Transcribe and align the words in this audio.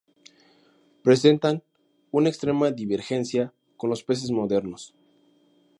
Presentan 1.03 1.61
una 2.09 2.27
extrema 2.29 2.71
divergencia 2.71 3.53
con 3.77 3.91
los 3.91 4.03
peces 4.03 4.31
modernos. 4.31 4.95